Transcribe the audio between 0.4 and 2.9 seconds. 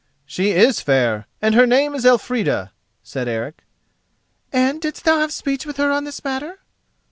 is fair, and her name is Elfrida,"